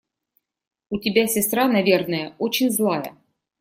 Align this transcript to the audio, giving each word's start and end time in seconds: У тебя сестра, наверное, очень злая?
У 0.89 0.97
тебя 0.97 1.27
сестра, 1.27 1.67
наверное, 1.67 2.33
очень 2.39 2.71
злая? 2.71 3.15